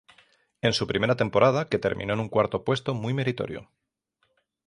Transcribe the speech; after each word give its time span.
En 0.63 0.73
su 0.73 0.87
primera 0.87 1.15
temporada 1.15 1.69
que 1.69 1.77
terminó 1.77 2.15
en 2.15 2.21
un 2.21 2.27
cuarto 2.27 2.63
puesto 2.63 2.95
muy 2.95 3.13
meritorio. 3.13 3.69